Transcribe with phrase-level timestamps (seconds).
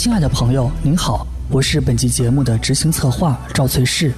[0.00, 4.14] 亲爱的朋友，您好，我是本期节目的执行策划赵翠氏，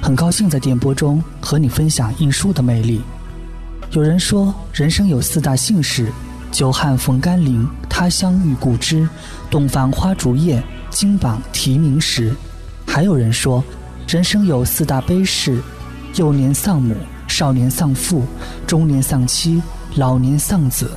[0.00, 3.02] 很高兴在电波中和你分享印书的魅力。
[3.90, 6.10] 有人说，人生有四大幸事：
[6.50, 9.06] 久旱逢甘霖，他乡遇故知，
[9.50, 12.34] 洞房花烛夜，金榜题名时。
[12.86, 13.62] 还有人说，
[14.08, 15.60] 人生有四大悲事：
[16.14, 16.96] 幼年丧母，
[17.28, 18.24] 少年丧父，
[18.66, 19.60] 中年丧妻，
[19.96, 20.90] 老年丧子。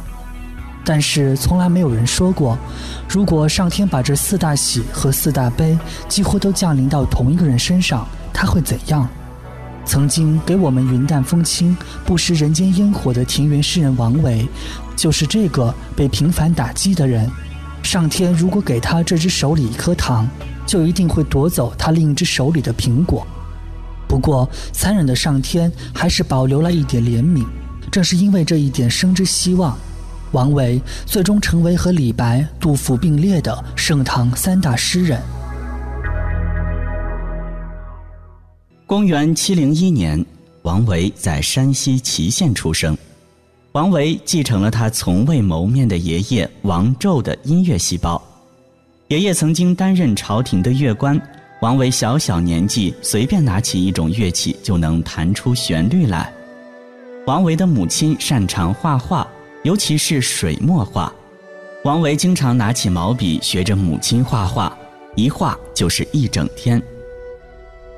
[0.91, 2.57] 但是从来没有人说过，
[3.07, 9.07] 如果上天把这四大喜和四大悲几乎都降临到同一个人身上，他会怎样？
[9.85, 14.49] 曾经给我们云淡风轻、不食人间烟火的田园诗人王维，
[14.95, 17.29] 就是这个被平凡打击的人。
[17.83, 20.27] 上天如果给他这只手里一颗糖，
[20.65, 23.27] 就一定会夺走他另一只手里的苹果。
[24.07, 27.45] 不过，残忍的上天还是保留了一点怜悯，
[27.91, 29.77] 正是因为这一点生之希望。
[30.31, 35.21] 王维最终成为和李白、杜甫并列的盛唐三大诗人。
[38.85, 40.23] 公元七零一年，
[40.63, 42.97] 王维在山西祁县出生。
[43.73, 48.21] 王维继承了他从未谋面的爷爷王胄的音乐细胞。
[49.09, 51.19] 爷爷曾经担任朝廷的乐官，
[51.61, 56.31] 王维小小年纪随便拿起一种乐器就能弹出旋律来。
[57.27, 59.27] 王维的母亲擅长画画。
[59.63, 61.13] 尤其是水墨画，
[61.83, 64.75] 王维经常拿起毛笔学着母亲画画，
[65.15, 66.81] 一画就是一整天。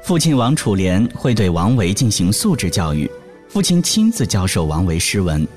[0.03, 3.09] 父亲王楚莲会对王维进行素质教育，
[3.47, 5.47] 父亲亲自教授王维诗文。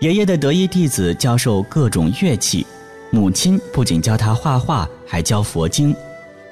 [0.00, 2.66] 爷爷的得意弟子教授各种乐器，
[3.10, 5.96] 母亲不仅教他画画，还教佛经，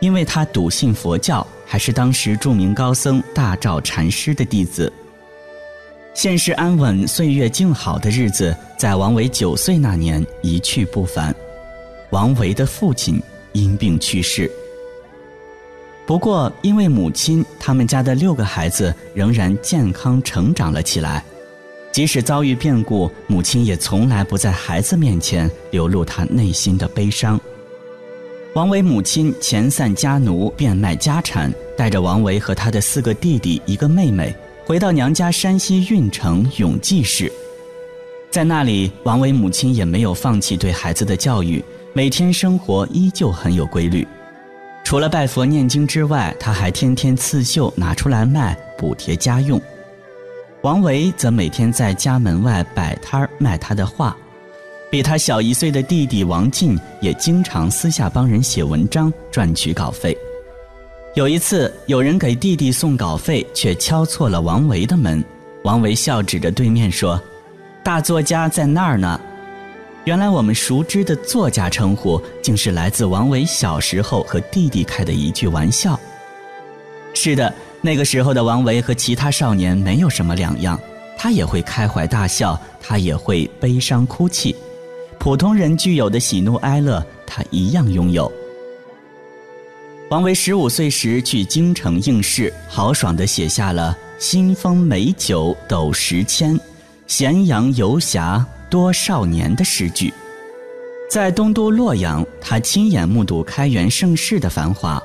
[0.01, 4.91] 因为他笃信佛教，还是当时著名高僧大照禅师的弟子。
[6.13, 11.35] 现世安稳、岁月静好的日子，在王维九岁那年一去不返。
[12.11, 13.23] 王维的父亲
[13.53, 14.51] 因病去世。
[16.05, 21.25] 不过，因为母亲，他们家的六个孩子仍然健康成长了起来。
[21.93, 27.41] 即使遭遇变故，母亲也从来不在孩子面前流露她内心的悲伤。
[28.55, 34.35] 王维母亲遣散家奴，变卖家产，带着王维和他的四个弟弟、一个妹妹。
[34.71, 37.29] 回到娘家山西运城永济市，
[38.31, 41.61] 在那里，王维母亲也没有放弃对孩子的教育，
[41.93, 44.07] 每天生活依旧很有规律。
[44.85, 49.61] 除了拜佛念经之外，他还天天刺绣拿出来卖，补贴家用。
[50.63, 54.17] 王维则每天在家门外摆摊儿卖他的画，
[54.89, 60.17] 比他小一岁的弟弟王进也经常私下帮人写文章赚取稿费。
[61.15, 65.23] 有一次，有人给弟弟送稿费，却敲错了王维的门。
[65.65, 67.21] 王维笑指着对面说
[67.83, 69.21] ：“大作家在那儿呢。”
[70.07, 75.99] 原来我们熟知的作家称呼，竟是来自王维小时候和弟弟开的一句玩笑。
[77.13, 80.79] 是的，那个时候的王维和其他少年没有什么两样，
[81.19, 84.55] 他也会开怀大笑，他也会悲伤哭泣，
[85.19, 88.31] 普通人具有的喜怒哀乐，他一样拥有。
[90.11, 96.59] 王维十五岁时去京城应试，豪爽地写下了“新丰美酒斗十千，
[97.07, 100.13] 咸阳游侠多少年”的诗句。
[101.09, 105.01] 在东都洛阳，他亲眼目睹开元盛世的繁华，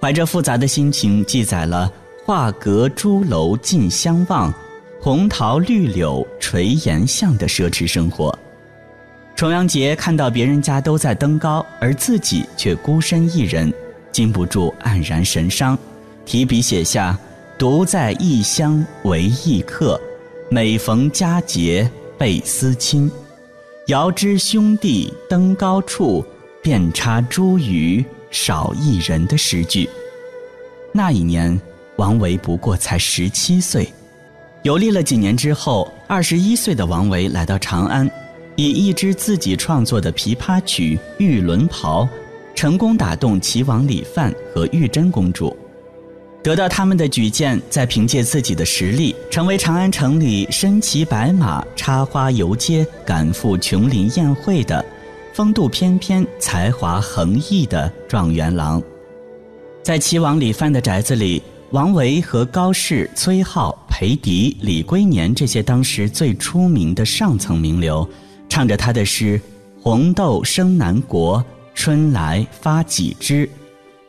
[0.00, 1.92] 怀着复杂的心情，记载了
[2.24, 4.54] “画阁朱楼尽相望，
[5.00, 8.32] 红桃绿柳垂檐巷”的奢侈生活。
[9.34, 13.74] 重阳节看到别人家都在登高，而自己却孤身一人。
[14.12, 15.78] 禁不住黯然神伤，
[16.24, 17.18] 提笔写下
[17.58, 20.00] ：“独在异乡为异客，
[20.50, 23.10] 每逢佳节倍思亲。
[23.86, 26.24] 遥知兄弟登高处，
[26.62, 29.88] 遍插茱萸少一人。”的诗句。
[30.92, 31.60] 那一年，
[31.96, 33.88] 王维不过才十七岁。
[34.62, 38.10] 游历了几年之后，二十一岁的王维来到长安，
[38.56, 42.04] 以一支自己创作的琵琶曲《玉轮袍》。
[42.58, 45.56] 成功打动齐王李范和玉真公主，
[46.42, 54.84] 得到他们的举荐，再凭借自己的实力，成为长安城里身骑白马、插花游街、赶赴琼林宴会的
[55.32, 58.82] 风度翩翩、才华横溢的状元郎。
[59.84, 61.40] 在齐王李范的宅子里，
[61.70, 68.04] 王维和高适、崔颢、裴迪、李龟年这些当时最出名的上层名流，
[68.48, 69.40] 唱着他的诗
[69.80, 71.40] ：“红豆生南国。”
[71.78, 73.48] 春来发几枝，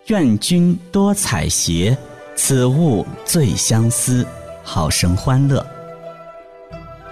[0.08, 1.96] 愿君多采撷，
[2.36, 4.26] 此物最相思，
[4.64, 5.64] 好生欢乐。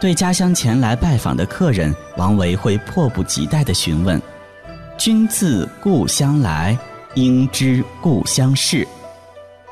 [0.02, 4.20] 对家乡前来拜访的客人，王维会迫不及待地询问
[4.98, 6.76] ：“君自故乡来，
[7.14, 8.86] 应知故乡事。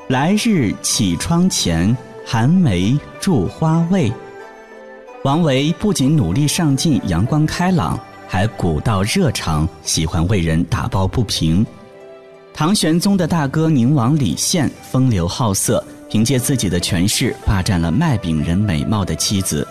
[0.09, 4.13] 来日绮窗前，寒梅著花未？”
[5.25, 7.99] 王维不仅努力上进、阳光开朗，
[8.35, 11.65] 还古道热肠，喜欢为人打抱不平。
[12.53, 19.65] 唐玄宗的大哥宁王李宪风流好色，凭借自己的权势霸占了卖饼人美貌的妻子。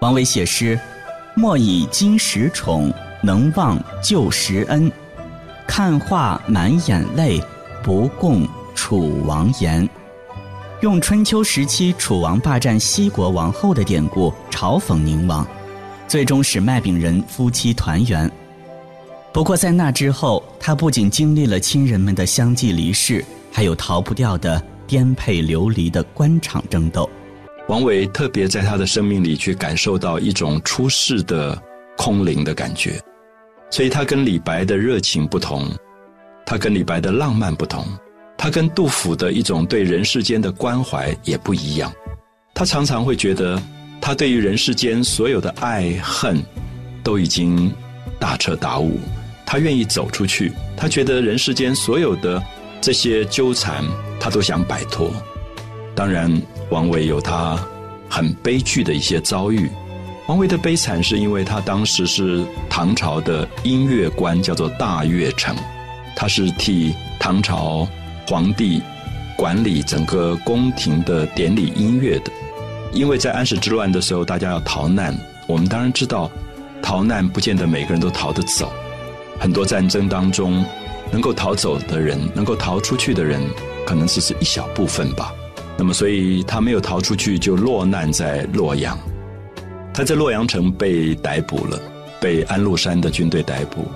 [0.00, 0.80] 王维写诗
[1.36, 2.90] ：“莫以今时宠，
[3.22, 4.90] 能忘旧时恩。
[5.66, 7.38] 看画满眼泪，
[7.82, 9.86] 不共楚王言。”
[10.80, 15.46] 用春秋时期楚王霸占西国王后的典故嘲讽宁王，
[16.12, 18.30] 最终使卖饼人夫妻团圆。
[19.32, 27.08] 不过在那之后，他不仅经历了亲人们的相继离世，还有逃不掉的颠沛流离的官场争斗。
[27.66, 31.58] 王维特别在他的生命里去感受到一种出世的
[31.96, 33.00] 空灵的感觉，
[33.70, 35.66] 所以他跟李白的热情不同，
[36.44, 37.86] 他跟李白的浪漫不同。
[38.36, 41.90] 他跟杜甫的一种对人世间的关怀也不一样，
[42.52, 43.58] 他常常会觉得，
[44.04, 46.42] 他对于人世间所有的爱恨，
[47.04, 47.72] 都已经
[48.18, 48.98] 大彻大悟，
[49.46, 52.42] 他愿意走出去，他觉得人世间所有的
[52.80, 53.84] 这些纠缠，
[54.18, 55.12] 他都想摆脱。
[55.94, 57.56] 当然，王维有他
[58.10, 59.70] 很悲剧的一些遭遇。
[60.26, 65.54] 王维的悲惨是因为他当时是唐朝的音乐官，叫做大乐丞，
[66.16, 67.86] 他是替唐朝。
[68.28, 68.80] 皇帝
[69.36, 72.32] 管理整个宫廷的典礼音乐的，
[72.92, 75.16] 因为在安史之乱的时候，大家要逃难。
[75.46, 76.30] 我们当然知道，
[76.82, 78.72] 逃难不见得每个人都逃得走，
[79.38, 80.64] 很多战争当中
[81.10, 83.40] 能够逃走的人，能够逃出去的人，
[83.86, 85.32] 可能只是一小部分吧。
[85.76, 88.98] 那么，所以他没有逃出去，就落难在洛阳。
[89.94, 91.80] 他在洛阳城被逮捕了，
[92.20, 93.86] 被安禄山的军队逮捕。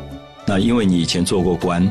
[0.47, 1.87] 那因为你以前做过官，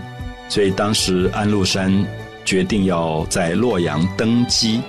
[0.50, 2.06] 所以当时安禄山。
[2.46, 4.80] 决定要在洛阳登基，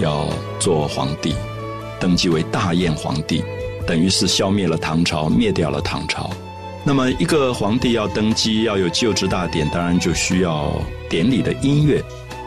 [0.00, 0.26] 要
[0.58, 1.36] 做皇帝，
[1.98, 3.44] 登基为大燕皇帝，
[3.86, 6.30] 等于是消灭了唐朝，灭掉了唐朝。
[6.84, 10.72] 那么一个皇帝要登基，要有就职大典，当然就需要
[11.08, 12.02] 典礼的音乐。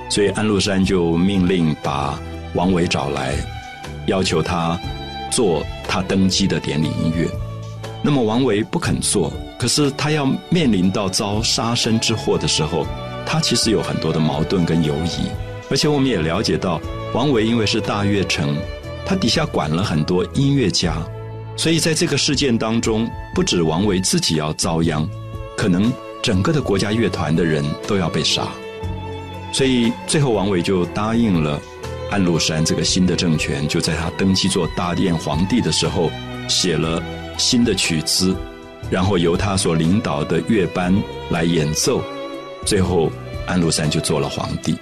[0.10, 2.20] 所以安禄山就命令把
[2.56, 3.36] 王维找来，
[4.08, 4.80] 要求他
[5.32, 7.28] 做他登基的典礼音乐。
[8.02, 12.86] 那么王维不肯做，可是他要面临到遭杀身之祸的时候。
[13.26, 15.30] 他其实有很多的矛盾跟犹疑，
[15.70, 16.82] 而且我们也了解到，
[17.14, 18.56] 王维因为是大乐丞，
[19.10, 20.96] 他底下管了很多音乐家，
[21.58, 25.10] 所以在这个事件当中，不止王维自己要遭殃，
[25.58, 25.92] 可能
[26.22, 28.48] 整个的国家乐团的人都要被杀。
[29.52, 31.60] 所以最后王维就答应了
[32.12, 36.12] 安禄山这个新的政权，就在他登基做大燕皇帝的时候，
[36.48, 37.02] 写了
[37.36, 38.36] 新的曲子，
[38.92, 40.94] 然后由他所领导的乐班
[41.32, 42.04] 来演奏。
[42.64, 43.12] 最后，
[43.48, 44.76] 安禄山就做了皇帝。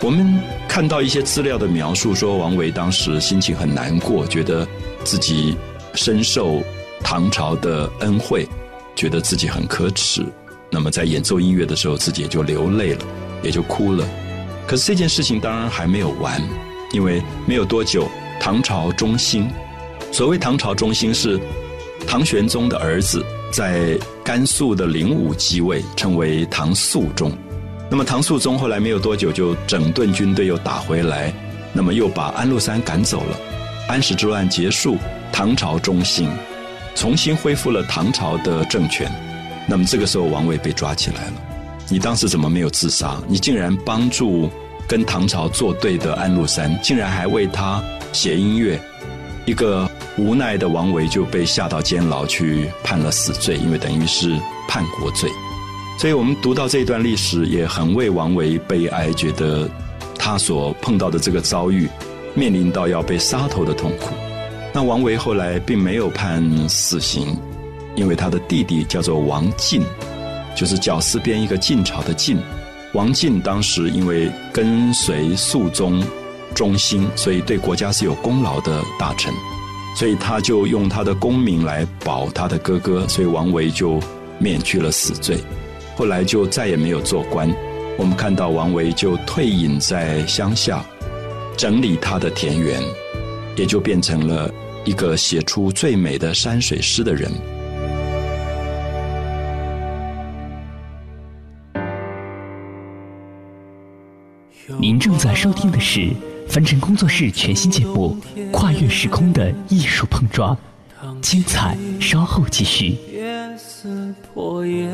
[0.00, 0.38] 我们
[0.76, 4.68] 看到一些资料的描述，说王维当时心情很难过，觉得
[5.04, 5.56] 自己
[5.94, 6.62] 深受
[7.02, 8.46] 唐朝的恩惠，
[8.94, 10.22] 觉得自己很可耻。
[10.70, 13.00] 那么在演奏音乐的时候，自己也就流泪了，
[13.42, 14.06] 也就哭了。
[14.66, 16.38] 可是这件事情当然还没有完，
[16.92, 18.06] 因为没有多久，
[18.38, 19.48] 唐朝中兴。
[20.12, 21.40] 所谓唐朝中兴，是
[22.06, 23.24] 唐玄宗的儿子。
[23.50, 27.32] 在甘肃的灵武继位，称为唐肃宗。
[27.90, 31.32] 那么唐肃宗后来没有多久就整顿军队又打回来，
[31.72, 33.36] 那么又把安禄山赶走了。
[33.88, 34.96] 安史之乱结束，
[35.32, 36.28] 唐朝中兴，
[36.94, 39.10] 重新恢复了唐朝的政权。
[39.68, 41.32] 那么这个时候王维被抓起来了。
[41.88, 43.16] 你当时怎么没有自杀？
[43.28, 44.50] 你竟然帮助
[44.88, 48.80] 跟唐朝作对的安禄山，竟然还为他写音乐，
[49.44, 49.88] 一个。
[50.18, 54.34] 无奈的王维就被下到监牢去判了死罪，因为等于是
[54.66, 55.30] 叛国罪。
[55.98, 59.68] 所以我们读到这一段历史，也很为王维悲哀，觉得
[60.18, 61.88] 他所碰到的这个遭遇，
[62.34, 64.14] 面临到要被杀头的痛苦。
[64.74, 67.34] 那王维后来并没有判死刑，
[67.94, 69.82] 因为他的弟弟叫做王进，
[70.54, 72.38] 就是绞丝边一个晋朝的晋。
[72.92, 76.02] 王进当时因为跟随肃宗
[76.54, 79.32] 忠心，所以对国家是有功劳的大臣。
[79.96, 83.98] 所以他就用他的功名来保他的哥哥，所以王维就
[84.38, 85.38] 免去了死罪。
[85.96, 87.50] 后来就再也没有做官。
[87.98, 90.84] 我们看到王维就退隐在乡下，
[91.56, 92.80] 整理他的田园，
[93.56, 94.52] 也就变成了
[94.84, 97.32] 一个写出最美的山水诗的人。
[104.78, 106.10] 您正在收听的是。
[106.48, 108.16] 凡尘工作室全新节目
[108.52, 110.56] 《跨越时空的艺术碰撞》，
[111.20, 112.96] 精彩稍后继续。
[113.12, 113.88] 夜色
[114.32, 114.88] 破叶，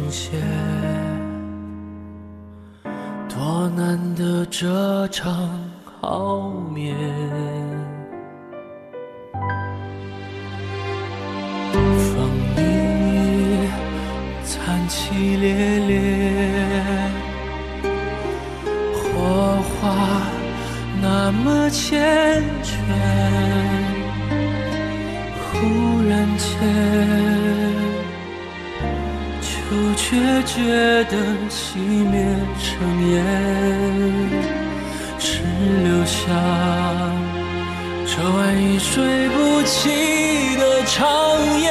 [0.00, 0.30] 轻声写，
[3.28, 5.50] 多难得这场
[6.00, 6.96] 好眠。
[11.72, 12.58] 风里
[14.44, 16.00] 残凄烈烈，
[18.94, 20.22] 火花
[21.02, 21.98] 那么缱
[22.62, 22.72] 绻。
[25.52, 25.56] 忽
[26.08, 26.48] 然间，
[29.70, 30.58] 就却觉
[31.04, 31.16] 得
[31.48, 32.12] 熄灭
[32.58, 33.24] 成烟，
[35.16, 35.42] 只
[35.84, 36.18] 留下
[38.04, 39.88] 这晚已睡不起
[40.56, 41.00] 的长
[41.60, 41.70] 夜。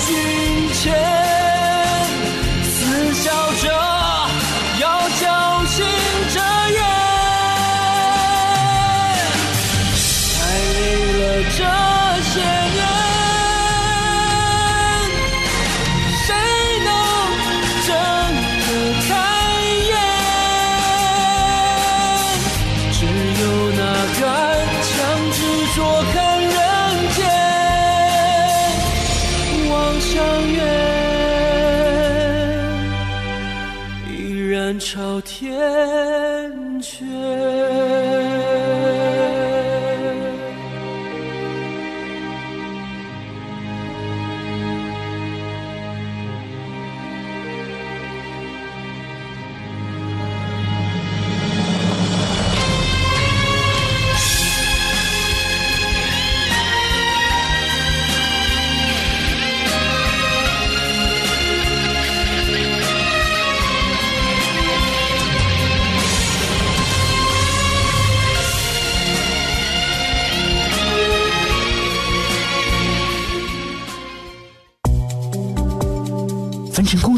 [0.00, 1.17] 军前，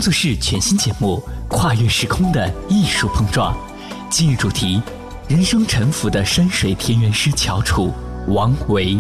[0.01, 1.23] 工作室全新节目
[1.55, 3.53] 《跨越时空的艺术碰撞》，
[4.09, 4.81] 今日主题：
[5.29, 7.93] 人生沉浮的山水田园诗翘楚，
[8.29, 8.99] 王维。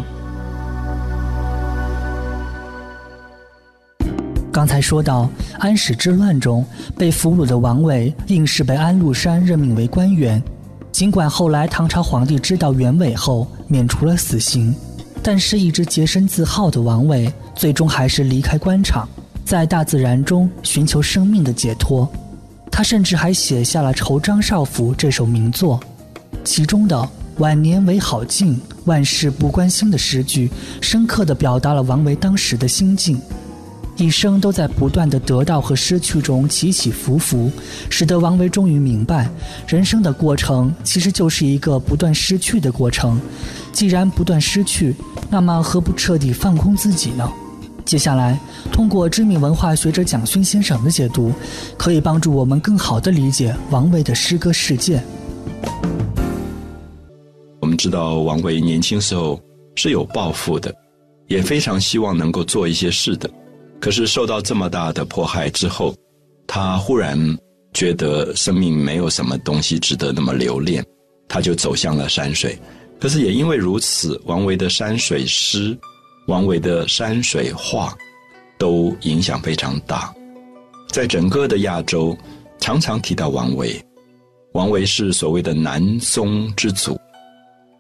[4.52, 5.26] 刚才说到
[5.59, 6.62] 安史之乱中
[6.99, 10.42] 被俘虏的王维，硬是被安禄山任命为官员。
[10.92, 14.75] 尽管后来唐朝皇帝知道原委后免除了死刑，
[15.23, 19.09] 但是一直洁身自好的王维，最终还是离开官场。
[19.50, 22.09] 在大自然中寻求生命的解脱，
[22.71, 25.80] 他甚至还写下了《酬张少府》这首名作，
[26.45, 30.49] 其中的“晚年为好境，万事不关心”的诗句，
[30.80, 33.21] 深刻地表达了王维当时的心境。
[33.97, 37.50] 一生都在不断的得到和失去中起起伏伏，
[37.90, 39.28] 使得王维终于明白，
[39.66, 43.21] 人生的过程其实就是一个不断失去的过程。
[43.73, 44.95] 既然不断失去，
[45.28, 47.28] 那么何不彻底放空自己呢？
[47.91, 48.39] 接下来，
[48.71, 51.33] 通过知名文化学者蒋勋先生的解读，
[51.77, 55.03] 可以帮助我们更好地理解王维的诗歌世界。
[57.59, 59.41] 我们知道王维年轻时候
[59.75, 60.73] 是有抱负的，
[61.27, 63.29] 也非常希望能够做一些事的。
[63.81, 65.93] 可是受到这么大的迫害之后，
[66.47, 67.19] 他忽然
[67.75, 70.87] 觉得生命没有什么东西值得那么留恋，
[71.27, 72.57] 他就走向了山水。
[73.01, 75.77] 可是也因为如此，王维的山水诗。
[76.31, 77.93] 王维的山水画
[78.57, 80.15] 都影响非常大，
[80.89, 82.17] 在整个的亚洲，
[82.61, 83.85] 常常提到王维。
[84.53, 86.97] 王维是所谓的南宋之祖，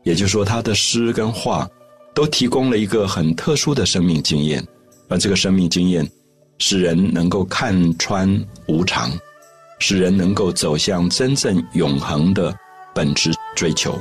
[0.02, 1.64] 也就是说，他的诗跟画
[2.12, 4.66] 都提供了一个很特殊的生命经验，
[5.08, 6.04] 而这个生命经验
[6.58, 8.28] 使人能够看穿
[8.66, 9.12] 无常，
[9.78, 12.52] 使人能够走向真正永恒的
[12.92, 13.92] 本质追求。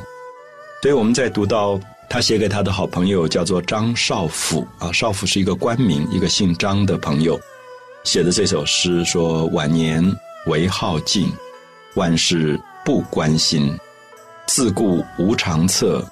[0.82, 1.80] 所以我们在读到。
[2.10, 7.40] 他写给他的好朋友叫做张少府啊，少府是一个官名，一个姓张的朋友
[8.04, 10.04] 写的这首诗说：“晚年
[10.48, 11.32] 唯好静，
[11.94, 13.78] 万事不关心，
[14.48, 16.04] 自顾无长策，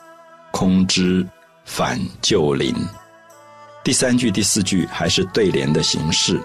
[0.51, 1.25] 空知
[1.65, 2.75] 返旧林。”
[3.83, 6.39] 第三句、第四句还是对联的形式，“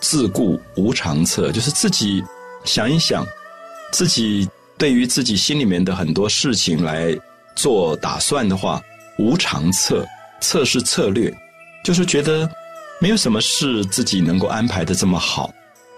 [0.00, 2.22] 自顾无长策”就是自己
[2.64, 3.24] 想一想，
[3.90, 4.46] 自己
[4.76, 7.18] 对于自己心里面的很多事情来。
[7.54, 8.82] 做打算的话，
[9.18, 10.06] 无常策，
[10.40, 11.32] 策是策略，
[11.84, 12.50] 就是觉得
[13.00, 15.52] 没有什么事自己能够安排的这么好，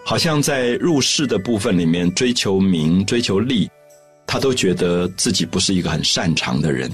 [0.05, 3.71] 好像在入世的部分里面追求名、追求利，
[4.27, 6.91] 他都觉得自己不是一个很擅长的人。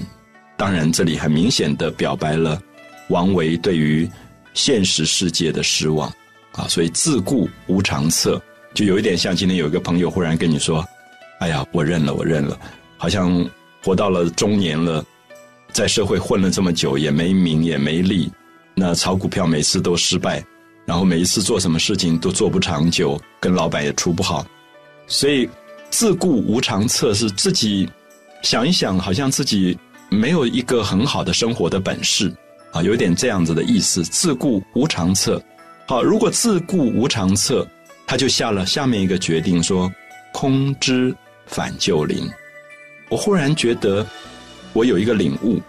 [0.57, 2.61] 当然，这里很明显的表白了
[3.09, 4.07] 王维对于
[4.53, 6.07] 现实世界的失望
[6.51, 8.39] 啊，所以自顾无长策，
[8.73, 10.85] 就有一点像今天有一个朋友忽然跟你说
[11.39, 12.59] ：“哎呀，我认了，我认了。”
[12.97, 13.43] 好像
[13.83, 15.03] 活到了中年了，
[15.71, 18.31] 在社会混了这么久，也没名也没利，
[18.75, 20.43] 那炒股票每次都失败，
[20.85, 24.45] 然后每一次做什么事情都做不长久，跟老板也处不好，
[25.07, 25.49] 所以
[25.89, 27.89] 自顾无长策是自己
[28.41, 29.77] 想一想，好像自己。
[30.13, 32.29] 没有一个很好的生活的本事，
[32.73, 34.03] 啊，有点这样子的意思。
[34.03, 35.41] 自顾无长策，
[35.87, 37.65] 好，如果自顾无长策，
[38.05, 39.89] 他就下了下面一个决定，说
[40.33, 42.29] 空知返旧林。
[43.11, 44.07] 我忽然觉得，
[44.71, 45.59] 我有一个领悟，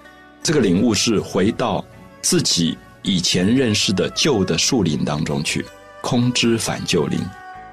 [0.45, 1.85] 这个领悟是回到
[2.21, 5.67] 自己以前认识的旧的树林当中去，
[6.01, 7.19] 空枝返旧林。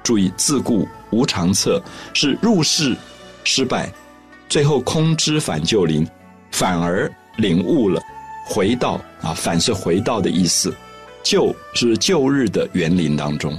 [0.02, 1.80] 注意，自顾无长策
[2.14, 2.96] 是入世
[3.44, 3.92] 失败，
[4.48, 6.04] 最后空枝返旧林。
[6.50, 8.02] 反而领悟了，
[8.44, 10.74] 回到啊，反是回到的意思，
[11.22, 13.56] 旧是旧日的园林当中，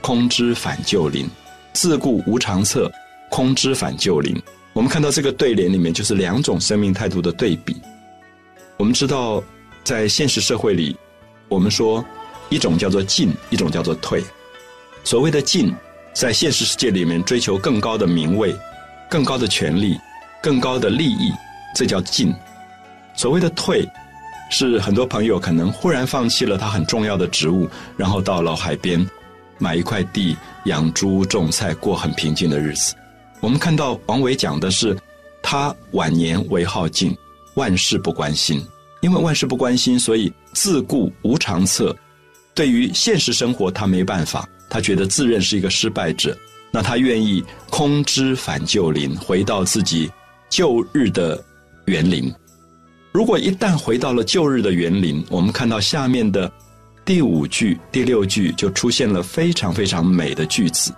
[0.00, 1.28] 空枝返旧林，
[1.72, 2.88] 自顾无长策，
[3.28, 4.40] 空枝返旧林。
[4.78, 7.82] 我们看到这个对联里面，就是两种生命态度的对比。
[8.76, 9.42] 我们知道，
[9.82, 10.96] 在现实社会里，
[11.48, 12.04] 我们说
[12.48, 14.22] 一种叫做进，一种叫做退。
[15.02, 15.74] 所谓的进，
[16.12, 18.54] 在现实世界里面追求更高的名位、
[19.10, 19.98] 更高的权利、
[20.40, 21.32] 更高的利益。
[21.74, 22.32] 这叫进，
[23.16, 23.84] 所谓的退，
[24.48, 29.04] 是很多朋友可能忽然放弃了他很重要的职务，然后到了海边，
[29.58, 32.94] 买一块地养猪种菜，过很平静的日子。
[33.40, 34.96] 我们看到王维讲的是，
[35.42, 37.16] 他晚年为好静，
[37.54, 38.64] 万事不关心，
[39.00, 41.96] 因为万事不关心，所以自顾无长策。
[42.54, 46.36] 对于现实生活，他没办法，他觉得自认是一个失败者，
[46.70, 50.10] 那他愿意空枝返旧林，回到自己
[50.48, 51.44] 旧日的。
[51.88, 52.30] 园林，
[53.12, 56.52] 如果一旦回到了旧日的园林，我们看到下面的
[57.02, 60.92] 第五句、第六句就出现了非常非常美的句子。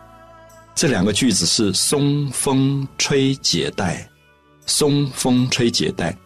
[0.81, 4.09] 这两个句子是“松风吹解带
[4.64, 6.16] ”，“松风吹解带”，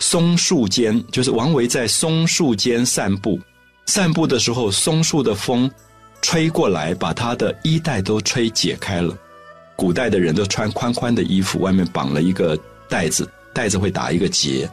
[0.00, 3.38] 松树间就是王维在松树间散步，
[3.84, 5.70] 散步的时候，松树的风
[6.22, 9.14] 吹过来，把他的衣带都吹解开了。
[9.76, 13.30] 古代的人都穿宽宽的衣服，外面绑了一个带子。
[13.52, 14.66] 带子会打一个结，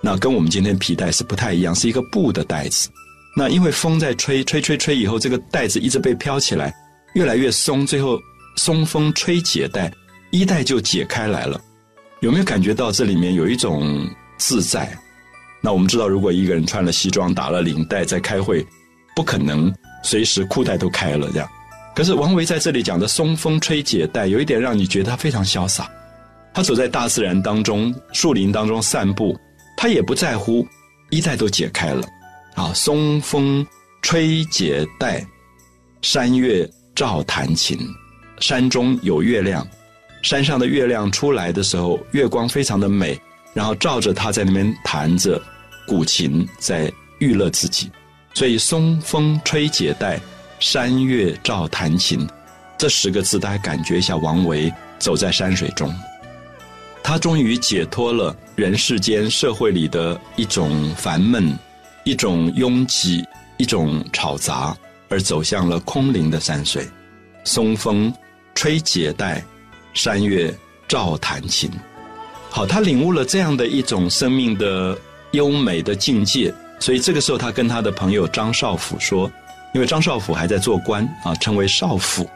[0.00, 2.88] 那跟我们今天皮带是不太一样，是一个布的带子。
[3.36, 6.74] 那因为风在吹，吹吹吹以后，这个带子一直被飘起来，
[7.12, 8.18] 越来越松，最后
[8.58, 9.90] 松风吹解带，
[10.30, 11.58] 衣带就解开来了。
[12.20, 14.04] 有没有感觉到这里面有一种
[14.36, 14.92] 自在？
[15.60, 18.66] 那我们知道，如果一个人穿了西装，打了领带，在开会，
[19.14, 21.48] 不可能随时裤带都开了这样。
[21.94, 25.88] 可是王维在这里讲的松风吹解带，有一点让你觉得他非常潇洒。
[26.52, 29.38] 他走在大自然当中，树林当中散步，
[29.76, 30.66] 他也不在乎
[31.10, 32.04] 衣带都解开了。
[32.54, 33.64] 啊，松风
[34.02, 35.24] 吹解带，
[36.02, 37.78] 山月照弹琴。
[38.40, 39.66] 山中有月亮，
[40.22, 43.18] 山上的月亮出来的时候，月光非常的美，
[43.54, 45.40] 然后照着他在那边弹着
[45.86, 47.90] 古琴，在娱乐自己。
[48.34, 50.20] 所以松风吹解带，
[50.60, 52.26] 山月照弹琴，
[52.76, 55.92] 这十个字，大家感觉一下，王维走在山水中。
[57.02, 61.58] 他终于解脱了人世间社会里的一种烦闷、
[62.04, 63.24] 一种拥挤、
[63.56, 64.76] 一种吵杂，
[65.08, 66.86] 而走向了空灵的山水。
[67.44, 68.12] 松风
[68.58, 69.40] 吹解带，
[69.94, 70.52] 山月
[70.88, 71.70] 照弹琴。
[72.50, 74.98] 好，他领悟了这样的一种生命的
[75.30, 76.52] 优美的境界。
[76.80, 79.30] 所以这个时候，他跟他的朋友张少府说
[79.76, 82.28] ：“因为张少府还在做官啊，称为少府，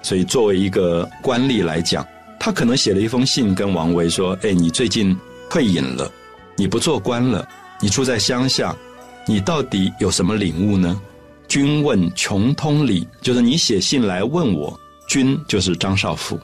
[0.00, 2.06] 所以作为一个官吏来讲。”
[2.38, 5.18] 他可能写了一封信跟王维说：“哎，你最近
[5.50, 6.08] 退隐了，
[6.54, 7.48] 你不做官了，
[7.80, 8.72] 你住在乡下，
[9.26, 11.00] 你到底有什么领悟呢？”
[11.48, 16.38] 君问穷通理，就是你写信来问我，君就是张少府，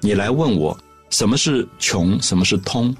[0.00, 0.76] 你来问我
[1.10, 2.94] 什么是穷，什么是通？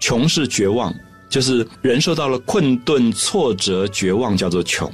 [0.00, 0.94] 穷是绝望，
[1.28, 4.90] 就是人受到了困顿、挫折、绝望，叫做穷。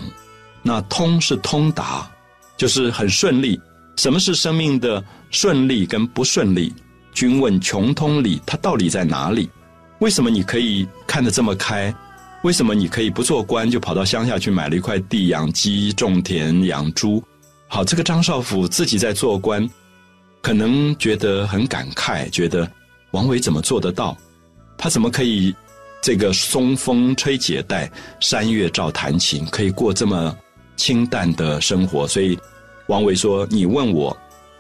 [0.63, 2.09] 那通是通达，
[2.57, 3.61] 就是很顺利。
[3.97, 6.73] 什么是生命的顺利跟不顺利？
[7.13, 9.51] 君问穷通理，它到底在哪里？
[9.99, 11.95] 为什么你可以看得这么开？
[12.43, 17.23] 为什么你可以不做官就跑到乡下去买了一块地养鸡、种田、养猪？
[17.73, 19.67] 好，这个张少府自己在做官，
[20.43, 22.69] 可能觉得很感慨，觉得
[23.13, 24.17] 王维怎么做得到？
[24.77, 25.55] 他怎么可以
[26.03, 30.37] 这个松风吹解带，山月照弹琴，可以过这么
[30.77, 32.09] 清淡的生活？
[32.09, 32.37] 所以
[32.89, 34.15] 王维说：“你问我。”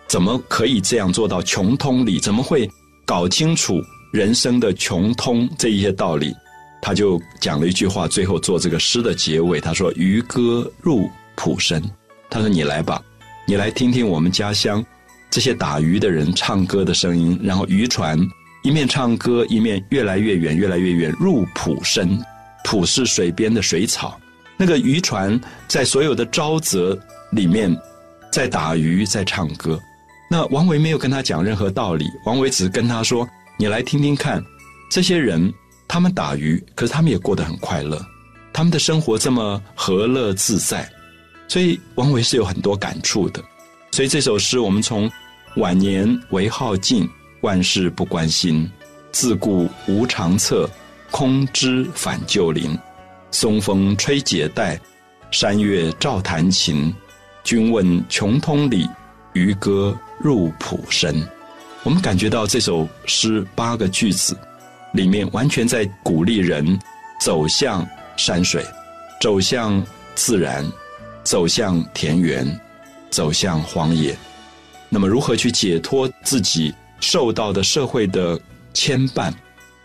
[0.06, 2.20] 怎么可以这样做到穷通理？
[2.20, 2.70] 怎么会
[3.04, 3.80] 搞清楚
[4.12, 6.32] 人生的穷通这一些道理，
[6.80, 11.82] 他就讲了一句话，最后做这个诗的结尾，他说：“渔歌入浦深。”
[12.30, 13.02] 他说：“你来吧，
[13.46, 14.84] 你来听听我们家乡
[15.28, 18.18] 这些打鱼的人唱歌的声音，然后渔船
[18.62, 22.18] 一面唱歌，一面越来越远，越来越远，入浦深。
[22.64, 24.20] 浦是水边的水草，
[24.56, 26.96] 那个渔船在所有的沼泽
[27.32, 27.76] 里面
[28.30, 29.80] 在打鱼，在唱歌。
[30.30, 34.42] 那王维没有跟他讲任何道理，王维只是跟他说。”你来听听看，
[34.90, 35.52] 这些人
[35.86, 38.02] 他们打鱼，可是他们也过得很快乐，
[38.54, 40.90] 他们的生活这么和乐自在，
[41.50, 43.42] 所以王维是有很多感触的。
[43.90, 45.10] 所以这首诗，我们从
[45.56, 47.10] 晚年唯好静，
[47.40, 48.70] 万事不关心，
[49.10, 50.70] 自顾无长策，
[51.10, 52.78] 空知返旧林。
[53.32, 54.80] 松风吹解带，
[55.32, 56.94] 山月照弹琴。
[57.42, 58.88] 君问穷通理，
[59.32, 61.26] 渔歌入浦深。
[61.82, 64.38] 我们感觉到这首诗八个句子
[64.92, 66.78] 里面，完全在鼓励人
[67.20, 67.84] 走向
[68.16, 68.64] 山水，
[69.20, 69.84] 走向
[70.14, 70.64] 自然，
[71.22, 72.60] 走向田园，
[73.10, 74.16] 走向荒野。
[74.88, 78.38] 那么，如何去解脱自己受到的社会的
[78.74, 79.32] 牵绊，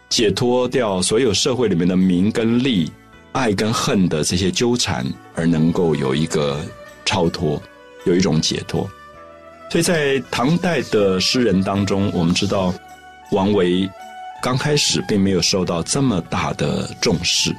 [0.10, 2.92] 解脱掉所有社会里面的名跟利、
[3.34, 6.60] 爱跟恨的这些纠缠，而能够有一个
[7.06, 7.62] 超脱，
[8.06, 8.90] 有一种解脱。
[9.70, 12.74] 所以在唐代的诗人当中，我们知道
[13.32, 13.90] 王维
[14.42, 17.56] 刚开始并没有受到这么大的重视，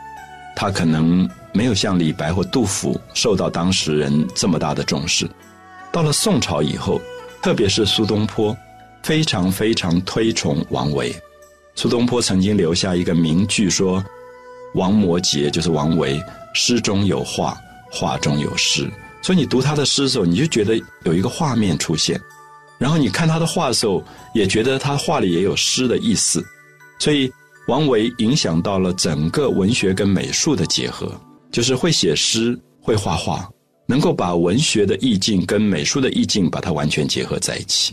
[0.56, 5.28] 他可能没有像李白或杜甫受到当时人这么大的重视。
[5.92, 7.00] 到了宋朝以后，
[7.42, 8.56] 特别是苏东坡，
[9.02, 11.14] 非常非常推崇王维。
[11.74, 14.02] 苏东坡曾经留下一个名句说
[14.74, 16.18] ：“王摩诘就是王维，
[16.54, 17.56] 诗中有画，
[17.90, 18.90] 画中有诗。”
[19.22, 22.18] 所以你读他的诗的时候，你就觉得有一个画面出现，
[22.78, 26.42] 然后你看他的画的时候，也觉得他画里也有诗的意思。
[26.98, 27.30] 所以
[27.66, 33.50] 王维影响到了整个文学跟美术的结合，就是会写诗、会画画，
[33.86, 37.92] 能够把文学的意境跟美术的意境把它完全结合在一起。